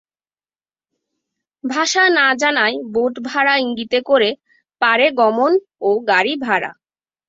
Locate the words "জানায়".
2.41-2.75